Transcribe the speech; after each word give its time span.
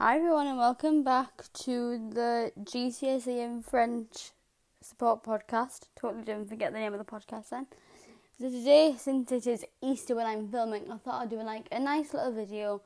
Hi 0.00 0.14
everyone 0.14 0.46
and 0.46 0.58
welcome 0.58 1.02
back 1.02 1.42
to 1.64 1.98
the 1.98 2.52
GCSE 2.62 3.26
in 3.26 3.62
French 3.64 4.30
support 4.80 5.24
podcast. 5.24 5.88
Totally 5.96 6.22
didn't 6.22 6.48
forget 6.48 6.72
the 6.72 6.78
name 6.78 6.94
of 6.94 7.00
the 7.00 7.04
podcast 7.04 7.48
then. 7.48 7.66
So 8.38 8.48
today, 8.48 8.94
since 8.96 9.32
it 9.32 9.48
is 9.48 9.64
Easter 9.82 10.14
when 10.14 10.24
I'm 10.24 10.46
filming, 10.46 10.84
I 10.88 10.98
thought 10.98 11.22
I'd 11.22 11.30
do 11.30 11.42
like 11.42 11.66
a 11.72 11.80
nice 11.80 12.14
little 12.14 12.30
video 12.30 12.80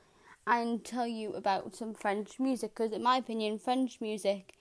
and 0.46 0.82
tell 0.82 1.06
you 1.06 1.34
about 1.34 1.76
some 1.76 1.92
French 1.92 2.40
music 2.40 2.74
because 2.74 2.92
in 2.92 3.02
my 3.02 3.18
opinion 3.18 3.58
French 3.58 4.00
music 4.00 4.54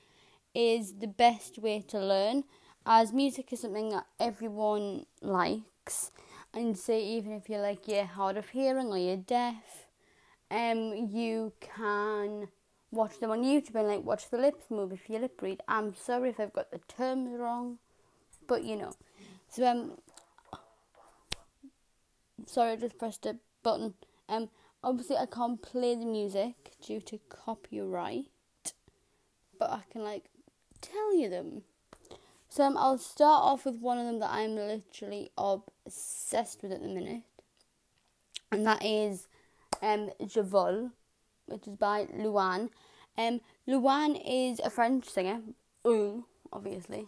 is 0.54 0.96
the 0.96 1.08
best 1.08 1.58
way 1.58 1.80
to 1.88 2.00
learn 2.00 2.44
as 2.86 3.14
music 3.14 3.54
is 3.54 3.62
something 3.62 3.92
that 3.92 4.08
everyone 4.20 5.06
likes 5.22 6.12
and 6.54 6.78
say 6.78 7.02
even 7.02 7.32
if 7.32 7.50
you're 7.50 7.62
like 7.62 7.88
you're 7.88 8.04
hard 8.04 8.36
of 8.36 8.50
hearing 8.50 8.88
or 8.88 8.98
you're 8.98 9.16
deaf 9.16 9.81
um, 10.52 11.10
you 11.12 11.54
can 11.62 12.50
watch 12.92 13.20
them 13.20 13.32
on 13.32 13.42
YouTube 13.42 13.76
and 13.76 13.88
like 13.88 14.04
watch 14.04 14.30
the 14.30 14.38
lips 14.38 14.66
move 14.70 14.92
if 14.92 15.10
you 15.10 15.18
lip 15.18 15.42
read. 15.42 15.62
I'm 15.68 15.96
sorry 15.96 16.30
if 16.30 16.40
I've 16.40 16.54
got 16.54 16.72
the 16.72 16.80
terms 16.90 17.32
wrong, 17.40 17.78
but 18.48 18.64
you 18.64 18.76
know. 18.76 18.94
So 19.48 19.66
um, 19.66 19.98
sorry, 22.46 22.74
I 22.74 22.76
just 22.76 23.00
pressed 23.00 23.26
a 23.26 23.38
button. 23.64 23.94
Um, 24.28 24.50
obviously 24.84 25.16
I 25.16 25.26
can't 25.26 25.62
play 25.62 25.96
the 25.96 26.06
music 26.06 26.56
due 26.86 27.00
to 27.02 27.20
copyright, 27.30 28.26
but 29.58 29.70
I 29.70 29.84
can 29.90 30.04
like 30.04 30.26
tell 30.82 31.16
you 31.16 31.30
them. 31.30 31.64
So 32.50 32.66
um, 32.66 32.76
I'll 32.78 32.98
start 32.98 33.44
off 33.44 33.64
with 33.64 33.76
one 33.76 33.98
of 33.98 34.06
them 34.06 34.20
that 34.20 34.32
I'm 34.32 34.56
literally 34.56 35.32
obsessed 35.38 36.62
with 36.62 36.74
at 36.74 36.82
the 36.82 36.90
minute, 36.90 37.22
and 38.52 38.68
that 38.68 38.84
is 38.84 39.28
um, 39.82 40.10
Je 40.26 40.42
which 40.42 41.68
is 41.68 41.76
by 41.76 42.06
Louane. 42.06 42.70
Um, 43.18 43.42
Louane 43.68 44.22
is 44.26 44.60
a 44.60 44.70
French 44.70 45.10
singer, 45.10 45.42
obviously, 46.54 47.08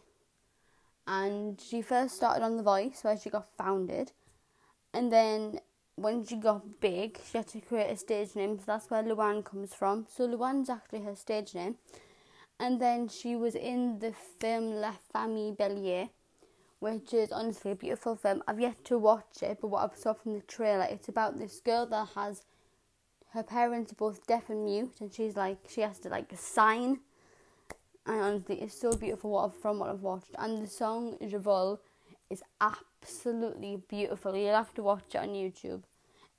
and 1.07 1.59
she 1.61 1.81
first 1.81 2.15
started 2.15 2.43
on 2.43 2.57
The 2.57 2.63
Voice, 2.63 2.99
where 3.03 3.17
she 3.17 3.29
got 3.29 3.47
founded, 3.57 4.11
and 4.93 5.11
then 5.11 5.59
when 5.95 6.25
she 6.25 6.35
got 6.35 6.79
big, 6.81 7.19
she 7.29 7.37
had 7.37 7.47
to 7.47 7.61
create 7.61 7.91
a 7.91 7.97
stage 7.97 8.35
name, 8.35 8.57
so 8.57 8.65
that's 8.67 8.89
where 8.89 9.03
Louane 9.03 9.45
comes 9.45 9.73
from. 9.73 10.07
So 10.09 10.27
Louane's 10.27 10.69
actually 10.69 11.03
her 11.03 11.15
stage 11.15 11.53
name, 11.53 11.75
and 12.59 12.81
then 12.81 13.07
she 13.07 13.35
was 13.35 13.55
in 13.55 13.99
the 13.99 14.13
film 14.39 14.75
La 14.75 14.93
Famille 15.11 15.55
Bélier, 15.55 16.09
which 16.79 17.13
is 17.13 17.31
honestly 17.31 17.71
a 17.71 17.75
beautiful 17.75 18.15
film. 18.15 18.43
I've 18.47 18.59
yet 18.59 18.83
to 18.85 18.97
watch 18.97 19.41
it, 19.41 19.59
but 19.61 19.67
what 19.67 19.89
I 19.89 19.95
saw 19.95 20.13
from 20.13 20.33
the 20.33 20.41
trailer, 20.41 20.87
it's 20.89 21.07
about 21.07 21.37
this 21.37 21.61
girl 21.61 21.85
that 21.85 22.09
has 22.15 22.43
her 23.33 23.43
parents 23.43 23.91
are 23.91 23.95
both 23.95 24.25
deaf 24.27 24.49
and 24.49 24.63
mute, 24.63 25.01
and 25.01 25.11
she's 25.13 25.35
like 25.35 25.57
she 25.67 25.81
has 25.81 25.99
to 25.99 26.09
like 26.09 26.31
sign. 26.35 26.99
And 28.05 28.19
honestly, 28.19 28.61
it's 28.61 28.79
so 28.79 28.91
beautiful 28.93 29.31
what 29.31 29.45
I've, 29.45 29.55
from 29.55 29.79
what 29.79 29.89
I've 29.89 30.01
watched. 30.01 30.35
And 30.37 30.61
the 30.61 30.67
song 30.67 31.17
Je 31.25 31.37
Vole 31.37 31.79
is 32.29 32.43
absolutely 32.59 33.81
beautiful. 33.87 34.35
You'll 34.35 34.55
have 34.55 34.73
to 34.75 34.83
watch 34.83 35.15
it 35.15 35.17
on 35.17 35.29
YouTube. 35.29 35.83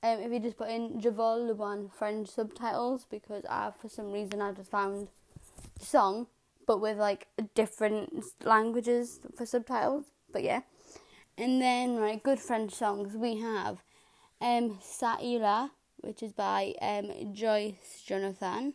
Um, 0.03 0.19
if 0.19 0.31
you 0.31 0.39
just 0.39 0.57
put 0.57 0.69
in 0.69 1.01
Je 1.01 1.09
Vole 1.09 1.51
Louane 1.51 1.91
French 1.91 2.27
subtitles, 2.29 3.07
because 3.09 3.43
I, 3.49 3.71
for 3.81 3.89
some 3.89 4.11
reason, 4.11 4.41
I 4.41 4.51
just 4.51 4.69
found 4.69 5.07
the 5.79 5.85
song, 5.85 6.27
but 6.67 6.79
with 6.79 6.97
like 6.99 7.27
different 7.55 8.23
languages 8.43 9.19
for 9.35 9.45
subtitles. 9.47 10.05
But 10.31 10.43
yeah. 10.43 10.61
And 11.37 11.61
then, 11.61 11.97
right, 11.97 12.21
good 12.21 12.39
French 12.39 12.73
songs 12.73 13.17
we 13.17 13.39
have 13.39 13.79
um, 14.39 14.77
Ça 14.81 15.17
ira 15.21 15.71
which 16.05 16.21
is 16.21 16.31
by 16.31 16.73
um, 16.81 17.33
Joyce 17.33 18.03
Jonathan. 18.05 18.73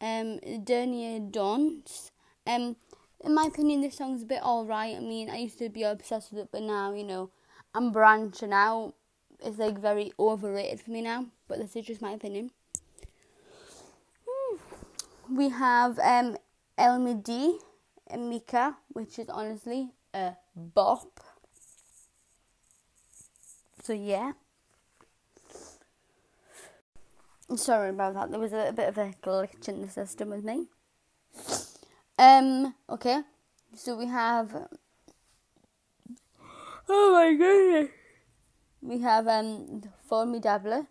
Um, 0.00 0.38
Dernier 0.64 1.20
Danse. 1.30 2.10
Um, 2.46 2.76
in 3.22 3.34
my 3.34 3.46
opinion, 3.46 3.80
this 3.80 3.96
song's 3.96 4.22
a 4.22 4.26
bit 4.26 4.42
alright. 4.42 4.96
I 4.96 5.00
mean, 5.00 5.30
I 5.30 5.36
used 5.36 5.58
to 5.58 5.68
be 5.68 5.82
obsessed 5.82 6.30
with 6.30 6.42
it, 6.42 6.48
but 6.52 6.62
now, 6.62 6.92
you 6.92 7.04
know, 7.04 7.30
I'm 7.74 7.90
branching 7.90 8.52
out. 8.52 8.94
It's 9.42 9.58
like 9.58 9.78
very 9.78 10.12
overrated 10.18 10.80
for 10.80 10.90
me 10.90 11.00
now, 11.00 11.26
but 11.48 11.58
this 11.58 11.74
is 11.74 11.86
just 11.86 12.02
my 12.02 12.12
opinion. 12.12 12.50
We 15.30 15.48
have 15.48 15.98
um, 15.98 16.36
El 16.76 16.98
Midi 16.98 17.58
and 18.06 18.28
Mika, 18.28 18.76
which 18.88 19.18
is 19.18 19.28
honestly 19.28 19.90
a 20.12 20.34
bop. 20.54 21.20
So, 23.82 23.92
yeah. 23.92 24.32
Sorry 27.56 27.90
about 27.90 28.14
that. 28.14 28.30
There 28.30 28.40
was 28.40 28.52
a, 28.52 28.68
a 28.68 28.72
bit 28.72 28.88
of 28.88 28.98
a 28.98 29.14
glitch 29.22 29.68
in 29.68 29.80
the 29.80 29.88
system 29.88 30.30
with 30.30 30.44
me. 30.44 30.66
Um. 32.18 32.74
Okay. 32.88 33.22
So 33.74 33.96
we 33.96 34.06
have. 34.06 34.68
Oh 36.88 37.12
my 37.12 37.34
goodness. 37.34 37.90
We 38.82 38.98
have 39.00 39.26
um 39.26 39.82
Formidable, 40.08 40.86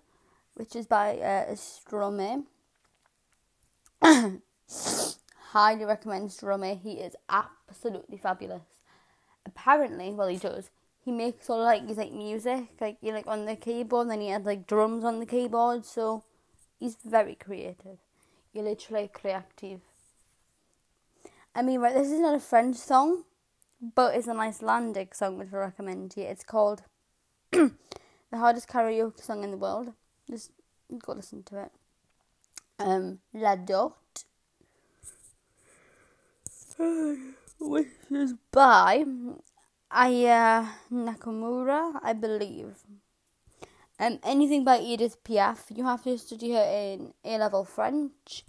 which 0.56 0.76
is 0.76 0.88
by 0.88 1.18
uh, 1.18 1.54
Stromae. 1.54 2.44
Highly 5.52 5.86
recommend 5.86 6.30
Stromae. 6.30 6.82
He 6.82 6.94
is 6.94 7.16
absolutely 7.30 8.18
fabulous. 8.18 8.64
Apparently, 9.46 10.12
well, 10.12 10.28
he 10.28 10.38
does. 10.38 10.72
He 11.06 11.12
makes 11.12 11.50
all 11.50 11.62
like 11.62 11.88
his 11.88 11.98
like 11.98 12.14
music, 12.14 12.70
like 12.82 12.98
you 13.02 13.12
like 13.12 13.28
on 13.28 13.46
the 13.46 13.56
keyboard, 13.56 14.04
and 14.04 14.12
then 14.12 14.22
he 14.22 14.30
had 14.30 14.46
like 14.46 14.66
drums 14.66 15.04
on 15.04 15.20
the 15.20 15.26
keyboard. 15.26 15.86
So 15.86 16.24
He's 16.84 16.98
very 17.06 17.36
creative. 17.36 18.00
You're 18.52 18.66
literally 18.66 19.08
creative. 19.14 19.80
I 21.56 21.62
mean, 21.62 21.80
right, 21.80 21.94
this 21.94 22.12
is 22.12 22.20
not 22.20 22.36
a 22.36 22.42
French 22.42 22.76
song, 22.76 23.24
but 23.96 24.16
it's 24.16 24.28
an 24.28 24.38
Icelandic 24.42 25.16
song 25.16 25.38
which 25.38 25.54
I 25.54 25.60
recommend 25.60 26.12
to 26.12 26.20
you. 26.20 26.28
It's 26.28 26.44
called 26.44 26.82
The 27.54 27.72
Hardest 28.34 28.68
Karaoke 28.68 29.24
Song 29.24 29.46
in 29.46 29.52
the 29.52 29.58
World. 29.58 29.94
Just 30.30 30.52
go 31.00 31.14
listen 31.14 31.44
to 31.44 31.64
it. 31.64 31.72
Um, 32.80 33.20
La 33.34 33.56
Dot, 33.56 34.26
which 37.62 37.88
is 38.12 38.34
by 38.52 39.06
Aya 39.90 40.66
Nakamura, 40.92 42.02
I 42.04 42.12
believe. 42.12 42.76
Um, 44.00 44.20
anything 44.24 44.64
by 44.64 44.80
Edith 44.80 45.24
Piaf, 45.24 45.76
you 45.76 45.86
have 45.86 46.04
to 46.04 46.18
study 46.18 46.52
her 46.54 46.64
in 46.64 47.14
A 47.24 47.38
level 47.38 47.64
French, 47.64 48.44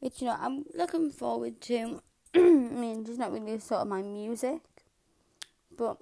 which 0.00 0.20
you 0.20 0.26
know 0.26 0.36
I'm 0.38 0.64
looking 0.74 1.10
forward 1.10 1.60
to. 1.62 2.02
I 2.34 2.38
mean, 2.38 3.06
it's 3.08 3.18
not 3.18 3.32
really 3.32 3.58
sort 3.58 3.80
of 3.82 3.88
my 3.88 4.02
music, 4.02 4.60
but 5.76 5.96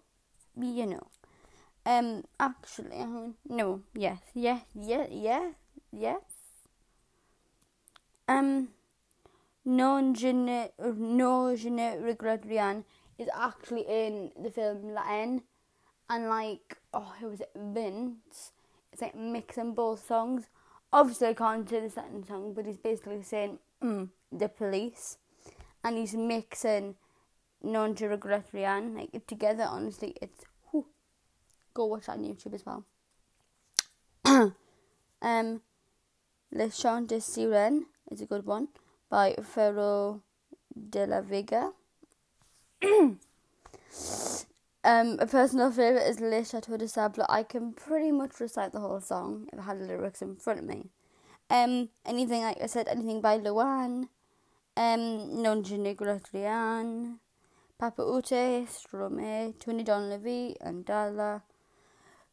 you 0.60 0.86
know. 0.86 1.06
Um, 1.86 2.24
actually, 2.38 3.06
no, 3.48 3.82
yes, 3.94 4.18
yes, 4.34 4.62
yes, 4.74 5.08
yes, 5.10 5.54
yes. 5.92 6.20
Um, 8.28 8.68
non 9.64 10.14
je 10.14 10.32
ne, 10.32 10.68
no 10.78 11.54
je 11.56 11.70
ne 11.70 11.96
regrette 11.96 12.44
rien 12.44 12.84
is 13.18 13.28
actually 13.34 13.86
in 13.88 14.30
the 14.40 14.50
film 14.50 14.92
La 14.94 15.02
Haine, 15.02 15.42
and 16.08 16.28
like, 16.28 16.78
oh, 16.92 17.12
who 17.20 17.28
was 17.28 17.40
it? 17.40 17.50
Vince 17.54 18.52
it's 18.92 19.02
like 19.02 19.14
mixing 19.14 19.74
both 19.74 20.06
songs. 20.06 20.44
Obviously, 20.92 21.28
I 21.28 21.34
can't 21.34 21.68
do 21.68 21.80
the 21.80 21.90
second 21.90 22.26
song, 22.26 22.52
but 22.54 22.66
he's 22.66 22.78
basically 22.78 23.22
saying 23.22 23.58
mm, 23.82 24.08
the 24.32 24.48
police, 24.48 25.18
and 25.84 25.96
he's 25.96 26.14
mixing 26.14 26.96
Non 27.62 27.94
Je 27.94 28.06
Regrette 28.06 28.52
Rien 28.52 28.94
like 28.96 29.26
together. 29.26 29.64
Honestly, 29.68 30.16
it's 30.20 30.44
whew, 30.70 30.86
go 31.74 31.86
watch 31.86 32.06
that 32.06 32.18
on 32.18 32.24
YouTube 32.24 32.54
as 32.54 32.64
well. 32.66 32.84
um, 35.22 35.60
Le 36.52 36.70
Chant 36.70 37.06
de 37.06 37.16
Sirène 37.16 37.82
is 38.10 38.20
a 38.20 38.26
good 38.26 38.44
one 38.44 38.68
by 39.08 39.34
Ferro 39.42 40.22
de 40.90 41.06
la 41.06 41.20
Vega. 41.20 41.72
Um, 44.82 45.18
a 45.20 45.26
personal 45.26 45.70
favourite 45.70 46.06
is 46.06 46.20
Le 46.20 46.42
Chateau 46.42 46.78
de 46.78 46.88
Sable. 46.88 47.26
I 47.28 47.42
can 47.42 47.72
pretty 47.74 48.10
much 48.12 48.40
recite 48.40 48.72
the 48.72 48.80
whole 48.80 49.00
song 49.00 49.48
if 49.52 49.58
I 49.58 49.62
had 49.62 49.80
the 49.80 49.84
lyrics 49.84 50.22
in 50.22 50.36
front 50.36 50.60
of 50.60 50.64
me. 50.64 50.88
Um, 51.50 51.90
anything, 52.06 52.42
like 52.42 52.62
I 52.62 52.66
said, 52.66 52.88
anything 52.88 53.20
by 53.20 53.38
Louane, 53.38 54.08
um, 54.76 55.42
Non 55.42 55.62
Je 55.62 55.76
Negretrian, 55.76 57.18
Papaoutai, 57.78 58.66
Stromae, 58.68 59.58
Tony 59.58 59.84
Donlevy, 59.84 60.54
and 60.60 60.84
Dala. 60.86 61.42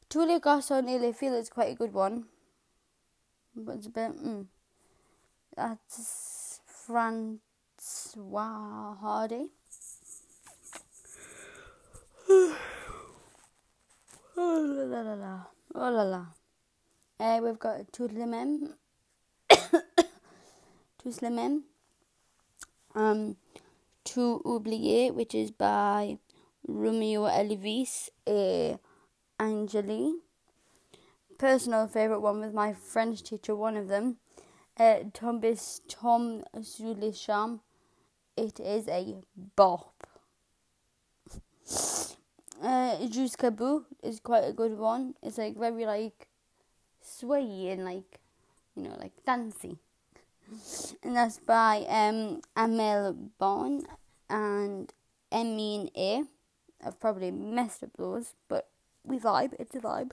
Garçons 0.09 0.87
et 0.87 0.99
les 0.99 1.11
filles 1.11 1.33
is 1.33 1.49
quite 1.49 1.71
a 1.71 1.75
good 1.75 1.93
one. 1.93 2.25
But 3.55 3.77
it's 3.77 3.87
a 3.87 3.89
bit, 3.89 4.23
mm. 4.23 4.45
That's 5.55 6.61
Françoise 6.87 7.39
Hardy. 8.99 9.49
oh 12.29 12.55
la 14.37 15.01
la 15.01 15.13
la. 15.13 15.39
Oh 15.75 15.89
la 15.89 16.03
la. 16.03 16.25
Uh, 17.19 17.39
we've 17.41 17.57
got 17.57 17.91
two 17.93 18.09
même. 18.09 18.73
Tout 19.47 19.83
tous 20.97 21.21
les. 21.21 21.63
Um, 22.95 23.37
To 24.03 24.41
Oublier, 24.45 25.13
which 25.13 25.33
is 25.33 25.51
by 25.51 26.17
Romeo 26.67 27.27
Elvis 27.27 28.09
and 28.25 28.79
Angèle. 29.39 30.15
Personal 31.37 31.87
favourite 31.87 32.21
one 32.21 32.41
with 32.41 32.53
my 32.53 32.73
French 32.73 33.23
teacher, 33.23 33.55
one 33.55 33.77
of 33.77 33.87
them. 33.87 34.17
Uh, 34.77 34.99
Tom 35.13 35.39
sous 36.61 36.93
les 36.93 37.13
charmes. 37.13 37.61
It 38.35 38.59
is 38.59 38.87
a 38.89 39.15
bop. 39.55 40.07
Uh, 42.61 42.97
Jusqu'à 43.11 43.55
bout 43.55 43.85
is 44.01 44.19
quite 44.19 44.43
a 44.45 44.53
good 44.53 44.77
one. 44.77 45.13
It's 45.21 45.37
like 45.37 45.57
very 45.57 45.85
like 45.85 46.27
sway 47.01 47.69
and 47.69 47.85
like 47.85 48.19
you 48.75 48.83
know 48.83 48.95
like 48.99 49.13
dancey. 49.25 49.77
And 51.03 51.15
that's 51.15 51.39
by 51.39 51.85
um 51.87 52.41
Amel 52.55 53.13
Bon 53.37 53.83
and 54.29 54.91
Emmy 55.31 55.75
and 55.75 55.91
A. 55.95 56.23
I've 56.85 56.99
probably 56.99 57.31
messed 57.31 57.83
up 57.83 57.91
those, 57.97 58.33
but 58.47 58.69
we 59.03 59.19
vibe. 59.19 59.53
It's 59.59 59.75
a 59.75 59.79
vibe. 59.79 60.11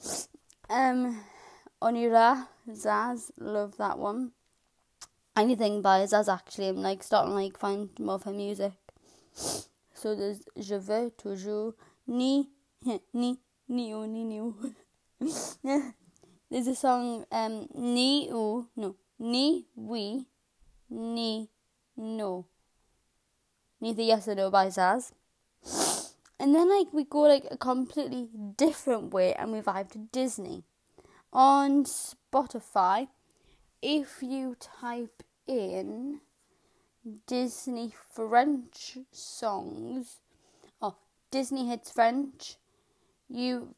Um, 0.70 1.20
Onira 1.82 2.48
Zaz, 2.70 3.30
love 3.38 3.76
that 3.76 3.98
one. 3.98 4.32
Anything 5.36 5.82
by 5.82 6.00
Zaz 6.04 6.32
actually. 6.32 6.68
I'm 6.68 6.76
like 6.76 7.02
starting 7.02 7.34
like 7.34 7.58
find 7.58 7.90
more 7.98 8.14
of 8.14 8.22
her 8.22 8.32
music. 8.32 8.81
So 9.94 10.14
there's 10.14 10.42
Je 10.56 10.74
veux 10.74 11.10
toujours 11.10 11.74
ni 12.06 12.50
ni 13.14 13.40
ni 13.68 13.94
ou 13.94 14.06
ni 14.06 14.24
ni 14.24 14.40
ou. 14.40 14.54
There's 16.50 16.66
a 16.66 16.74
song 16.74 17.24
um 17.30 17.68
ni 17.74 18.28
ou 18.32 18.66
no 18.76 18.96
ni 19.18 19.66
we 19.76 20.26
ni 20.90 21.48
no. 21.96 22.46
Neither 23.80 24.02
yes 24.02 24.28
or 24.28 24.34
no 24.34 24.50
by 24.50 24.66
Zaz. 24.66 25.12
And 26.38 26.54
then 26.54 26.68
like 26.68 26.92
we 26.92 27.04
go 27.04 27.20
like 27.20 27.46
a 27.50 27.56
completely 27.56 28.28
different 28.56 29.14
way 29.14 29.32
and 29.34 29.52
we 29.52 29.60
vibe 29.60 29.92
to 29.92 29.98
Disney. 29.98 30.64
On 31.32 31.84
Spotify, 31.84 33.08
if 33.80 34.22
you 34.22 34.56
type 34.58 35.22
in 35.46 36.20
Disney 37.26 37.92
French 38.14 38.98
songs 39.10 40.20
or 40.80 40.96
Disney 41.30 41.68
hits 41.68 41.90
French, 41.90 42.56
you 43.28 43.74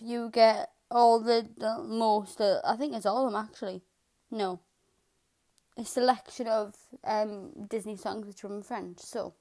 you 0.00 0.30
get 0.30 0.70
all 0.90 1.20
the, 1.20 1.48
the 1.56 1.82
most. 1.82 2.40
Uh, 2.40 2.60
I 2.64 2.76
think 2.76 2.94
it's 2.94 3.06
all 3.06 3.26
of 3.26 3.32
them 3.32 3.44
actually. 3.44 3.82
No, 4.30 4.60
a 5.76 5.84
selection 5.84 6.46
of 6.46 6.74
um, 7.04 7.50
Disney 7.68 7.96
songs 7.96 8.26
which 8.26 8.44
are 8.44 8.54
in 8.54 8.62
French. 8.62 9.00
So 9.00 9.34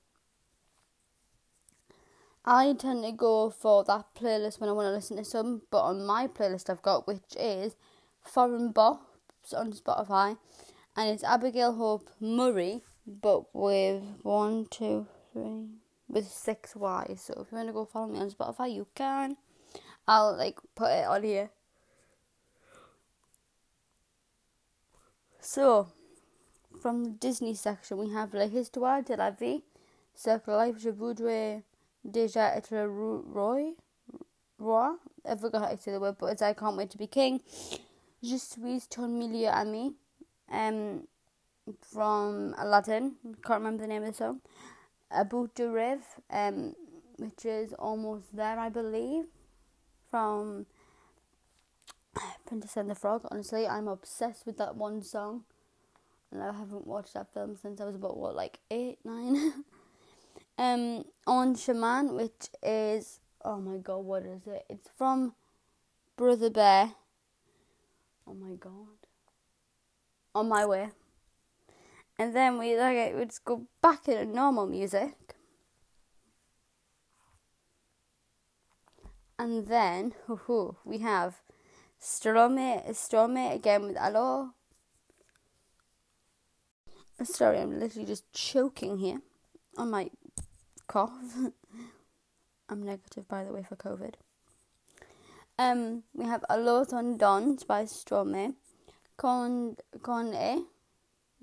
I 2.44 2.74
tend 2.74 3.04
to 3.04 3.12
go 3.12 3.52
for 3.52 3.84
that 3.84 4.16
playlist 4.16 4.60
when 4.60 4.70
I 4.70 4.74
want 4.74 4.88
to 4.88 4.94
listen 4.94 5.18
to 5.18 5.26
some. 5.26 5.62
But 5.70 5.82
on 5.82 6.06
my 6.06 6.28
playlist, 6.28 6.70
I've 6.70 6.82
got 6.82 7.08
which 7.08 7.36
is 7.40 7.76
Foreign 8.22 8.74
Bops 8.74 9.54
on 9.56 9.74
Spotify, 9.74 10.38
and 10.96 11.10
it's 11.10 11.24
Abigail 11.24 11.74
Hope 11.74 12.10
Murray 12.20 12.82
but 13.06 13.54
with 13.54 14.04
one, 14.24 14.66
two, 14.70 15.08
three, 15.34 15.68
with 16.08 16.28
six 16.28 16.76
Y's. 16.76 17.22
So 17.22 17.34
if 17.42 17.52
you 17.52 17.58
want 17.58 17.70
to 17.70 17.74
go 17.74 17.86
follow 17.86 18.08
me 18.08 18.20
on 18.20 18.32
Spotify, 18.32 18.74
you 18.74 18.88
can. 18.96 19.38
I'll 20.08 20.36
like 20.36 20.60
put 20.76 20.92
it 20.92 21.06
on 21.08 21.24
here. 21.24 21.50
So, 25.40 25.88
from 26.82 27.04
the 27.04 27.10
Disney 27.12 27.56
section, 27.56 27.98
we 27.98 28.10
have 28.12 28.34
La 28.34 28.46
Histoire 28.48 29.02
de 29.02 29.16
la 29.16 29.32
Vie, 29.32 29.64
Circle 30.14 30.56
Life, 30.56 30.78
Je 30.78 30.92
voudrais 30.92 31.64
déjà 32.08 32.56
être 32.56 32.76
roi, 33.34 33.74
roi. 34.60 34.98
I 35.26 35.36
forgot 35.36 35.62
how 35.62 35.70
to 35.70 35.78
say 35.82 35.92
the 35.92 36.00
word, 36.00 36.18
but 36.20 36.28
it's 36.28 36.42
I 36.42 36.54
can't 36.54 36.78
wait 36.78 36.92
to 36.92 36.98
be 36.98 37.08
king. 37.08 37.42
Je 38.24 38.38
suis 38.38 38.88
ton 38.88 39.08
meilleur 39.08 39.54
ami. 39.54 39.96
Um, 40.52 41.08
from 41.82 42.56
Aladdin. 42.58 43.16
Can't 43.46 43.60
remember 43.60 43.84
the 43.84 43.88
name 43.88 44.04
of 44.04 44.10
the 44.10 44.14
song. 44.14 44.42
Abu 45.12 45.48
Duriv, 45.50 46.00
um, 46.30 46.76
which 47.18 47.46
is 47.46 47.74
almost 47.74 48.36
there, 48.36 48.58
I 48.60 48.70
believe, 48.70 49.26
from 50.10 50.66
Princess 52.46 52.78
and 52.78 52.90
the 52.90 52.96
Frog. 52.96 53.26
Honestly, 53.30 53.68
I'm 53.68 53.88
obsessed 53.88 54.46
with 54.46 54.58
that 54.58 54.76
one 54.76 55.02
song, 55.02 55.44
and 56.32 56.42
I 56.42 56.54
haven't 56.54 56.88
watched 56.88 57.14
that 57.14 57.34
film 57.34 57.58
since 57.62 57.82
I 57.82 57.86
was 57.86 57.96
about 57.96 58.18
what, 58.18 58.36
like 58.36 58.60
eight, 58.70 59.00
nine. 59.04 59.66
um, 60.58 61.04
on 61.28 61.56
Shaman, 61.56 62.16
which 62.16 62.50
is 62.64 63.20
oh 63.44 63.60
my 63.60 63.78
god, 63.78 64.06
what 64.06 64.24
is 64.24 64.48
it? 64.48 64.64
It's 64.70 64.90
from 64.98 65.34
Brother 66.16 66.50
Bear. 66.50 66.94
Oh 68.28 68.34
my 68.34 68.56
god. 68.56 68.88
On 70.34 70.48
my 70.48 70.66
way 70.66 70.90
and 72.22 72.36
then 72.36 72.60
we 72.60 72.78
like 72.78 72.96
it 72.98 73.16
would 73.16 73.34
go 73.44 73.66
back 73.82 74.08
into 74.08 74.26
normal 74.26 74.68
music. 74.68 75.16
And 79.40 79.66
then 79.66 80.14
whoo, 80.28 80.76
we 80.86 81.00
have 81.00 81.42
Stromae 82.00 82.88
Stromae 82.90 83.56
again 83.56 83.88
with 83.88 83.98
Allo. 83.98 84.52
Sorry, 87.24 87.60
I'm 87.60 87.80
literally 87.80 88.06
just 88.06 88.32
choking 88.34 89.00
here 89.00 89.22
on 89.76 89.90
my 89.90 90.12
cough. 90.86 91.36
I'm 92.70 92.84
negative 92.84 93.28
by 93.28 93.44
the 93.44 93.52
way 93.52 93.66
for 93.68 93.76
COVID. 93.76 94.14
Um, 95.58 96.04
we 96.14 96.26
have 96.26 96.46
Alors 96.52 96.94
on 96.94 97.18
danse 97.18 97.64
by 97.64 97.86
Stromae. 97.86 98.54
Con 99.18 99.76
con 100.04 100.36
e 100.36 100.66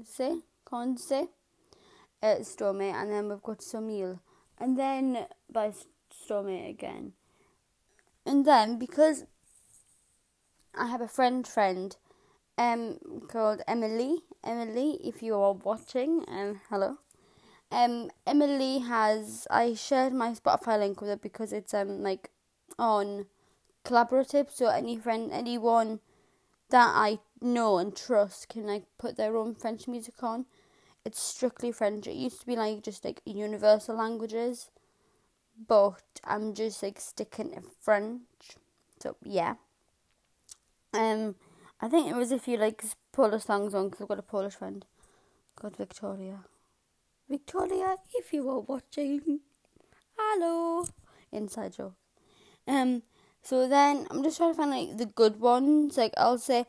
se 0.04 0.42
Conce 0.68 1.28
uh, 2.22 2.36
Stromae, 2.40 2.92
and 2.92 3.10
then 3.10 3.28
we've 3.28 3.42
got 3.42 3.60
Sommeil, 3.60 4.20
and 4.58 4.78
then 4.78 5.26
by 5.50 5.72
Stromae 6.12 6.68
again. 6.68 7.12
And 8.26 8.44
then 8.44 8.78
because 8.78 9.24
I 10.74 10.86
have 10.86 11.00
a 11.00 11.08
friend 11.08 11.46
friend 11.46 11.96
um 12.58 12.98
called 13.28 13.62
Emily. 13.66 14.24
Emily, 14.44 14.98
if 15.02 15.22
you 15.22 15.34
are 15.34 15.52
watching, 15.52 16.24
um 16.28 16.60
hello. 16.68 16.98
Um 17.70 18.10
Emily 18.26 18.80
has 18.80 19.46
I 19.50 19.74
shared 19.74 20.12
my 20.12 20.32
Spotify 20.32 20.78
link 20.78 21.00
with 21.00 21.10
her 21.10 21.16
because 21.16 21.52
it's 21.52 21.72
um 21.72 22.02
like 22.02 22.30
on 22.78 23.26
collaborative 23.84 24.50
so 24.50 24.66
any 24.66 24.96
friend 24.98 25.30
anyone 25.32 26.00
that 26.70 26.92
I 26.94 27.20
know 27.40 27.78
and 27.78 27.96
trust 27.96 28.48
can 28.48 28.66
like 28.66 28.84
put 28.98 29.16
their 29.16 29.36
own 29.36 29.54
French 29.54 29.88
music 29.88 30.22
on 30.22 30.44
it's 31.08 31.22
strictly 31.22 31.72
French. 31.72 32.06
It 32.06 32.16
used 32.16 32.40
to 32.40 32.46
be 32.46 32.54
like 32.54 32.82
just 32.82 33.02
like 33.02 33.22
universal 33.24 33.96
languages, 33.96 34.70
but 35.66 36.20
I'm 36.22 36.52
just 36.52 36.82
like 36.82 37.00
sticking 37.00 37.52
to 37.52 37.62
French. 37.80 38.56
So 39.00 39.16
yeah. 39.22 39.54
Um, 40.92 41.34
I 41.80 41.88
think 41.88 42.10
it 42.10 42.16
was 42.16 42.30
a 42.30 42.38
few 42.38 42.58
like 42.58 42.84
Polish 43.10 43.44
songs 43.44 43.74
on 43.74 43.88
because 43.88 44.02
I've 44.02 44.08
got 44.08 44.18
a 44.18 44.34
Polish 44.34 44.54
friend 44.54 44.84
called 45.56 45.78
Victoria. 45.78 46.40
Victoria, 47.26 47.96
if 48.14 48.32
you 48.34 48.48
are 48.50 48.60
watching, 48.60 49.40
hello. 50.18 50.84
Inside 51.32 51.74
joke. 51.74 51.94
Um, 52.66 53.02
so 53.42 53.66
then 53.66 54.06
I'm 54.10 54.22
just 54.22 54.36
trying 54.36 54.52
to 54.52 54.56
find 54.58 54.70
like 54.70 54.98
the 54.98 55.06
good 55.06 55.40
ones. 55.40 55.96
Like 55.96 56.12
I'll 56.18 56.36
say, 56.36 56.66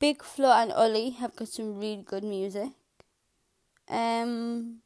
Bigflo 0.00 0.50
and 0.62 0.72
Oli 0.72 1.10
have 1.10 1.36
got 1.36 1.48
some 1.48 1.78
really 1.78 2.02
good 2.02 2.24
music. 2.24 2.70
Um, 3.88 4.80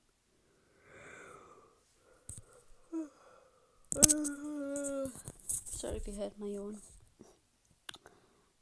sorry 5.47 5.97
if 5.97 6.07
you 6.07 6.15
heard 6.15 6.33
my 6.39 6.49
yawn. 6.49 6.79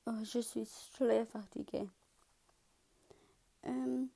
Oh, 0.07 0.23
je 0.23 0.41
suis 0.41 0.67
très 0.99 1.26
fatiguée. 1.26 1.88
Um, 3.67 4.11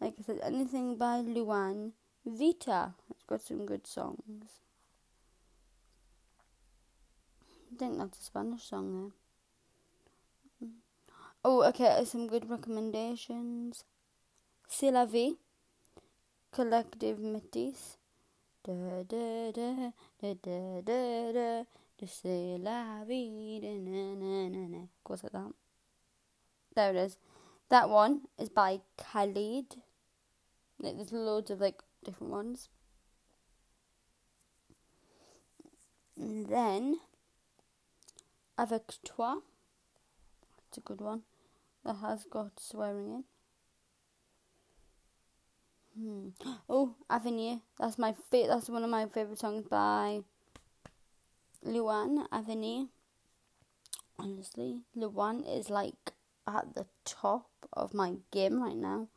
like 0.00 0.14
I 0.18 0.22
said, 0.22 0.40
anything 0.42 0.96
by 0.96 1.20
Louane 1.20 1.92
Vita. 2.24 2.94
It's 3.10 3.24
got 3.24 3.42
some 3.42 3.66
good 3.66 3.86
songs. 3.86 4.60
I 7.70 7.76
think 7.78 7.98
that's 7.98 8.18
a 8.18 8.22
Spanish 8.22 8.62
song 8.64 9.12
there. 10.60 10.70
Oh, 11.44 11.62
okay, 11.64 12.02
some 12.04 12.26
good 12.26 12.48
recommendations. 12.48 13.84
C'est 14.68 14.90
la 14.90 15.06
vie. 15.06 15.36
Collective 16.52 17.18
da, 20.82 21.64
c'est 22.06 22.58
la 22.58 23.04
vie. 23.04 23.60
Na, 23.60 24.14
na, 24.14 24.48
na, 24.48 24.68
na. 24.68 24.86
Cosa 25.02 25.28
da? 25.30 25.48
There 26.74 26.94
it 26.94 27.06
is. 27.06 27.18
That 27.70 27.88
one 27.88 28.20
is 28.38 28.50
by 28.50 28.80
Khaled. 28.96 29.82
Like, 30.78 30.96
there's 30.96 31.12
loads 31.12 31.50
of 31.50 31.60
like 31.60 31.82
different 32.04 32.32
ones. 32.32 32.68
And 36.16 36.46
then 36.46 37.00
Avec 38.58 38.98
toi. 39.04 39.36
It's 40.66 40.78
a 40.78 40.80
good 40.80 41.00
one. 41.00 41.22
That 41.84 41.98
has 41.98 42.24
got 42.24 42.58
swearing 42.58 43.12
in. 43.12 43.24
Hmm. 45.98 46.28
Oh, 46.68 46.94
Avenue. 47.10 47.58
That's 47.78 47.98
my 47.98 48.12
fa- 48.12 48.46
That's 48.46 48.68
one 48.68 48.84
of 48.84 48.90
my 48.90 49.06
favorite 49.06 49.38
songs 49.38 49.66
by 49.66 50.20
Louane 51.66 52.26
Avenue. 52.30 52.86
Honestly, 54.18 54.82
Louane 54.96 55.42
is 55.44 55.70
like 55.70 56.12
at 56.46 56.74
the 56.74 56.86
top 57.04 57.48
of 57.72 57.94
my 57.94 58.14
game 58.30 58.62
right 58.62 58.76
now. 58.76 59.08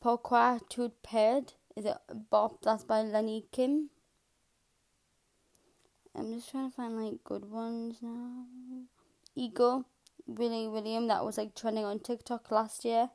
Pourquoi 0.00 0.60
tu 0.68 0.90
perds? 1.02 1.54
Is 1.76 1.84
it 1.84 1.98
Bob? 2.30 2.56
That's 2.62 2.84
by 2.84 3.02
Lenny 3.02 3.44
Kim. 3.52 3.90
I'm 6.14 6.32
just 6.32 6.50
trying 6.50 6.70
to 6.70 6.76
find 6.76 6.96
like 7.02 7.24
good 7.24 7.50
ones 7.50 7.96
now. 8.00 8.44
Ego, 9.34 9.84
Willy 10.26 10.68
William, 10.68 11.06
that 11.08 11.24
was 11.24 11.36
like 11.38 11.54
trending 11.54 11.84
on 11.84 12.00
TikTok 12.00 12.50
last 12.50 12.84
year. 12.84 13.10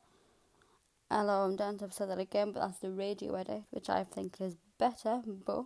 Hello, 1.09 1.45
I'm 1.45 1.55
down 1.55 1.77
to 1.79 1.91
said 1.91 2.09
that 2.09 2.19
again, 2.19 2.51
but 2.51 2.61
that's 2.61 2.79
the 2.79 2.91
radio 2.91 3.35
edit, 3.35 3.63
which 3.71 3.89
I 3.89 4.03
think 4.03 4.39
is 4.41 4.55
better. 4.77 5.21
But 5.25 5.65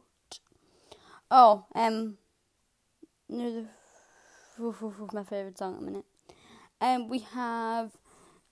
oh, 1.29 1.65
um, 1.75 2.17
my 5.13 5.23
favorite 5.23 5.57
song 5.57 5.73
at 5.73 5.79
the 5.79 5.85
minute. 5.85 6.05
Um, 6.79 7.07
we 7.09 7.19
have 7.19 7.91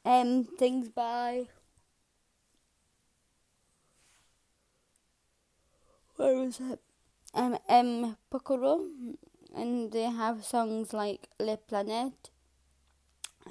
um 0.05 0.46
things 0.58 0.89
by 0.89 1.48
where 6.15 6.36
was 6.36 6.60
it? 6.60 6.79
Um, 7.34 7.58
M 7.67 8.17
Pokora, 8.31 8.74
and 9.55 9.91
they 9.91 10.03
have 10.03 10.43
songs 10.43 10.93
like 10.93 11.27
Le 11.39 11.58
Planète, 11.58 12.29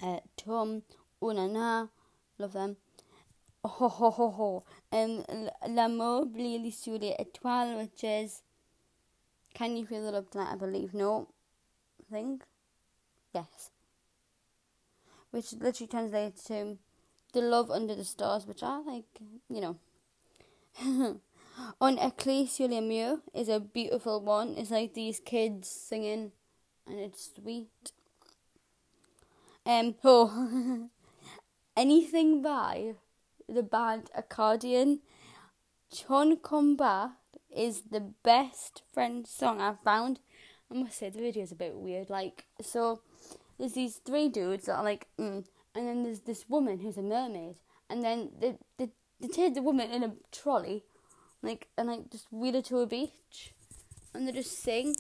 uh, 0.03 0.21
Tom, 0.37 0.83
Unana, 1.23 1.91
love 2.39 2.53
them. 2.53 2.77
Ho 3.65 3.89
ho 3.89 4.11
ho 4.11 4.31
ho. 4.31 4.65
Um, 4.93 5.25
L'amour 5.69 6.27
brille 6.27 6.71
sur 6.71 6.99
les 6.99 7.15
étoiles, 7.19 7.77
which 7.77 8.05
is 8.05 8.43
Can 9.55 9.77
you 9.77 9.87
feel 9.87 10.05
the 10.05 10.13
love 10.13 10.31
tonight? 10.31 10.53
I 10.53 10.57
believe 10.57 10.95
no. 10.95 11.29
I 12.01 12.15
think 12.15 12.45
yes. 13.35 13.71
Which 15.31 15.53
literally 15.53 15.89
translates 15.89 16.45
to 16.45 16.79
the 17.33 17.41
love 17.41 17.71
under 17.71 17.95
the 17.95 18.05
stars, 18.05 18.47
which 18.47 18.63
I 18.63 18.79
like, 18.79 19.05
you 19.49 19.61
know. 19.61 19.77
On 21.81 21.97
Éclat 21.97 22.49
sur 22.49 22.69
les 22.69 22.81
murs 22.81 23.19
is 23.35 23.49
a 23.49 23.59
beautiful 23.59 24.21
one. 24.21 24.55
It's 24.57 24.71
like 24.71 24.95
these 24.95 25.19
kids 25.19 25.69
singing, 25.69 26.31
and 26.87 27.01
it's 27.01 27.33
sweet. 27.35 27.93
Um, 29.67 29.97
oh, 30.05 30.89
anything 31.77 32.43
by 32.43 32.95
the 33.49 33.63
band 33.63 34.11
Accordion. 34.15 35.01
Chon 35.93 36.37
Combat 36.37 37.11
is 37.55 37.83
the 37.91 38.13
best 38.23 38.83
French 38.93 39.27
song 39.27 39.61
I've 39.61 39.81
found. 39.81 40.21
I 40.71 40.75
must 40.75 40.99
say 40.99 41.09
the 41.09 41.21
video 41.21 41.43
is 41.43 41.53
a 41.53 41.57
bit 41.57 41.75
weird. 41.77 42.11
Like, 42.11 42.45
so 42.61 43.01
there's 43.59 43.73
these 43.73 43.97
three 43.97 44.29
dudes 44.29 44.67
that 44.67 44.77
are 44.77 44.85
like, 44.85 45.09
mm, 45.19 45.45
and 45.75 45.89
then 45.89 46.03
there's 46.03 46.21
this 46.21 46.49
woman 46.49 46.81
who's 46.81 46.99
a 46.99 47.03
mermaid, 47.03 47.57
and 47.89 48.05
then 48.05 48.31
they 48.39 48.59
they, 48.77 48.91
they 49.21 49.29
take 49.29 49.55
the 49.55 49.63
woman 49.63 49.91
in 49.91 50.03
a 50.03 50.13
trolley 50.31 50.85
like 51.43 51.69
and 51.77 51.89
like 51.89 52.11
just 52.11 52.27
wheel 52.33 52.55
her 52.55 52.63
to 52.63 52.79
a 52.79 52.87
beach 52.87 53.55
and 54.15 54.27
they 54.27 54.33
just 54.33 54.63
sing. 54.63 54.95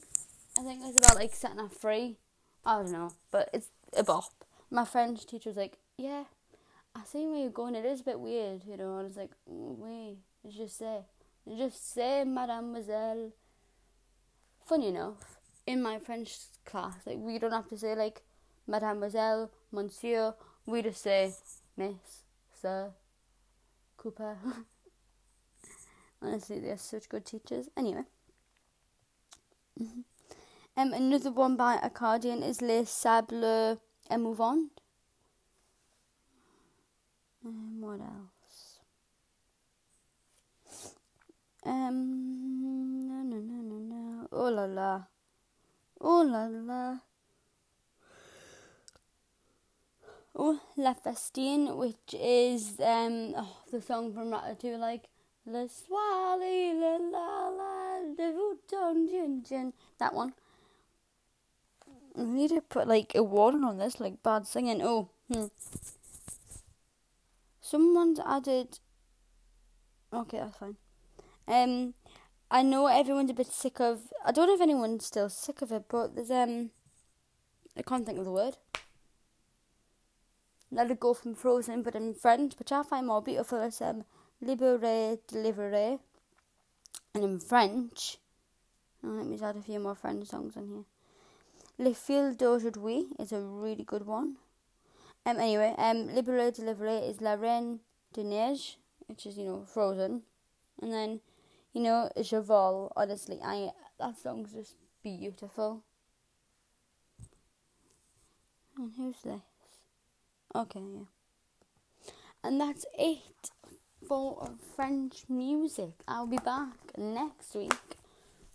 I 0.58 0.62
think 0.62 0.82
it's 0.84 0.98
about 0.98 1.16
like 1.16 1.34
setting 1.34 1.58
her 1.58 1.68
free. 1.68 2.18
I 2.64 2.76
don't 2.76 2.92
know, 2.92 3.12
but 3.30 3.48
it's 3.52 3.68
a 3.96 4.02
bop. 4.02 4.32
My 4.70 4.84
French 4.84 5.26
teacher 5.26 5.50
was 5.50 5.56
like, 5.56 5.78
"Yeah, 5.96 6.24
I 6.94 7.04
see 7.04 7.26
where 7.26 7.40
you're 7.40 7.50
going. 7.50 7.74
It 7.74 7.84
is 7.84 8.00
a 8.00 8.04
bit 8.04 8.20
weird, 8.20 8.64
you 8.64 8.76
know." 8.76 8.98
I 8.98 9.02
was 9.02 9.16
like, 9.16 9.30
oh, 9.50 9.76
"Wait, 9.78 10.18
just 10.48 10.78
say, 10.78 11.00
just 11.56 11.92
say, 11.92 12.24
Mademoiselle." 12.24 13.32
Funny 14.64 14.88
enough, 14.88 15.38
in 15.66 15.82
my 15.82 15.98
French 15.98 16.36
class, 16.64 17.06
like 17.06 17.18
we 17.18 17.38
don't 17.38 17.52
have 17.52 17.68
to 17.68 17.78
say 17.78 17.94
like 17.94 18.22
Mademoiselle, 18.66 19.50
Monsieur. 19.72 20.34
We 20.66 20.82
just 20.82 21.02
say 21.02 21.32
Miss, 21.76 22.24
Sir, 22.60 22.90
Cooper. 23.96 24.36
Honestly, 26.22 26.58
they're 26.58 26.76
such 26.76 27.08
good 27.08 27.24
teachers. 27.24 27.68
Anyway. 27.76 28.04
Um, 30.78 30.92
another 30.92 31.32
one 31.32 31.56
by 31.56 31.74
Accordion 31.82 32.40
is 32.40 32.62
Les 32.62 32.84
Sables 32.84 33.78
Émouvants. 34.12 34.68
Um, 37.44 37.80
what 37.80 38.00
else? 38.00 38.78
Um, 41.64 43.08
no, 43.08 43.22
no, 43.22 43.36
no, 43.36 43.62
no, 43.62 43.78
no. 43.78 44.28
Oh 44.32 44.50
la 44.50 44.64
la. 44.64 45.02
Oh 46.00 46.22
la 46.22 46.46
la. 46.46 46.98
Oh, 50.40 50.60
La 50.76 50.94
Festine, 50.94 51.76
which 51.76 52.14
is 52.14 52.78
um 52.80 53.34
oh, 53.36 53.56
the 53.72 53.82
song 53.82 54.12
from 54.12 54.30
Ratatouille, 54.30 54.78
like 54.78 55.08
Le 55.46 55.66
swally 55.68 56.74
la 56.78 56.96
la 56.96 57.48
la 57.48 58.00
de 58.16 58.32
jin 59.10 59.42
jin. 59.42 59.72
That 59.98 60.14
one. 60.14 60.34
I 62.16 62.22
need 62.22 62.50
to 62.50 62.60
put 62.60 62.86
like 62.86 63.14
a 63.14 63.22
warning 63.22 63.64
on 63.64 63.78
this, 63.78 63.98
like 63.98 64.22
bad 64.22 64.46
singing. 64.46 64.80
Oh, 64.82 65.08
hmm. 65.32 65.46
Someone's 67.70 68.18
added. 68.24 68.78
Okay, 70.10 70.38
that's 70.38 70.56
fine. 70.56 70.76
Um, 71.46 71.92
I 72.50 72.62
know 72.62 72.86
everyone's 72.86 73.30
a 73.30 73.34
bit 73.34 73.48
sick 73.48 73.78
of. 73.78 74.00
I 74.24 74.32
don't 74.32 74.46
know 74.46 74.54
if 74.54 74.62
anyone's 74.62 75.04
still 75.04 75.28
sick 75.28 75.60
of 75.60 75.70
it, 75.70 75.84
but 75.90 76.14
there's 76.14 76.30
um. 76.30 76.70
I 77.76 77.82
can't 77.82 78.06
think 78.06 78.18
of 78.18 78.24
the 78.24 78.32
word. 78.32 78.56
Let 80.70 80.90
it 80.90 80.98
go 80.98 81.12
from 81.12 81.34
Frozen, 81.34 81.82
but 81.82 81.94
in 81.94 82.14
French, 82.14 82.58
which 82.58 82.72
I 82.72 82.82
find 82.82 83.06
more 83.06 83.20
beautiful 83.20 83.60
as 83.60 83.82
um 83.82 84.04
libere, 84.40 85.18
delivery. 85.26 85.98
And 87.14 87.22
in 87.24 87.38
French, 87.38 88.16
oh, 89.04 89.08
let 89.08 89.26
me 89.26 89.38
add 89.42 89.56
a 89.56 89.62
few 89.62 89.78
more 89.78 89.94
French 89.94 90.28
songs 90.28 90.56
on 90.56 90.68
here. 90.68 91.86
Le 91.86 91.92
fil 91.92 92.32
d'aujourd'hui 92.32 93.08
is 93.18 93.30
a 93.32 93.40
really 93.40 93.84
good 93.84 94.06
one. 94.06 94.36
Um, 95.28 95.38
anyway, 95.40 95.74
um, 95.76 96.08
Libéré 96.08 96.50
Délivré 96.56 97.06
is 97.06 97.20
La 97.20 97.34
Reine 97.34 97.80
de 98.14 98.24
Neige, 98.24 98.78
which 99.08 99.26
is, 99.26 99.36
you 99.36 99.44
know, 99.44 99.62
Frozen. 99.66 100.22
And 100.80 100.90
then, 100.90 101.20
you 101.74 101.82
know, 101.82 102.08
Vole, 102.16 102.90
honestly, 102.96 103.38
I, 103.44 103.68
that 104.00 104.16
song's 104.16 104.54
just 104.54 104.76
beautiful. 105.02 105.82
And 108.78 108.90
who's 108.96 109.16
this? 109.22 109.42
Okay, 110.54 110.80
yeah. 110.80 112.12
And 112.42 112.58
that's 112.58 112.86
it 112.98 113.50
for 114.08 114.48
French 114.74 115.24
music. 115.28 115.92
I'll 116.06 116.26
be 116.26 116.38
back 116.38 116.96
next 116.96 117.54
week 117.54 117.98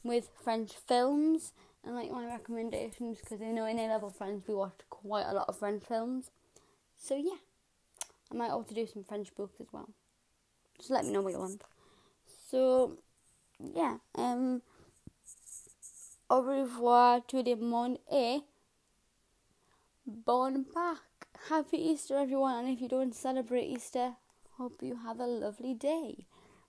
with 0.04 0.28
French 0.44 0.72
films 0.88 1.54
and 1.86 1.94
like 1.94 2.10
my 2.10 2.26
recommendations 2.26 3.20
because 3.20 3.44
I 3.44 3.52
know 3.52 3.68
in 3.68 3.78
A 3.78 3.88
level 3.90 4.10
French 4.10 4.46
we 4.48 4.56
watched 4.56 4.90
quite 4.90 5.28
a 5.28 5.34
lot 5.34 5.46
of 5.48 5.60
French 5.60 5.84
films. 5.84 6.32
So 7.04 7.16
yeah, 7.16 7.42
I 8.32 8.36
might 8.36 8.50
also 8.50 8.74
do 8.74 8.88
some 8.88 9.04
French 9.04 9.36
books 9.36 9.60
as 9.60 9.68
well. 9.74 9.90
Just 10.78 10.90
let 10.90 11.04
me 11.04 11.12
know 11.12 11.22
what 11.22 11.34
you 11.34 11.40
want. 11.40 11.62
So 12.50 12.98
yeah, 13.60 13.98
um, 14.16 14.62
au 16.30 16.42
revoir 16.42 17.20
tout 17.28 17.46
le 17.46 17.56
monde 17.58 17.98
et 18.10 18.40
bon 20.06 20.64
Pâques. 20.64 21.28
Happy 21.50 21.78
Easter, 21.78 22.18
everyone! 22.18 22.56
And 22.56 22.70
if 22.70 22.80
you 22.80 22.88
don't 22.88 23.14
celebrate 23.14 23.66
Easter, 23.66 24.14
Hope 24.58 24.84
you 24.84 24.98
have 25.04 25.20
a 25.20 25.26
lovely 25.26 25.74
day. 25.74 26.28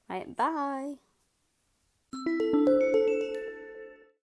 Right, 0.08 0.34
bye. 0.34 0.94